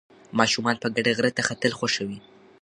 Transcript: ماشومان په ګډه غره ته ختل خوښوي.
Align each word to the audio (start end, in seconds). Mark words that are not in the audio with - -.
ماشومان 0.39 0.75
په 0.79 0.87
ګډه 0.95 1.11
غره 1.17 1.31
ته 1.37 1.41
ختل 1.49 1.71
خوښوي. 1.79 2.19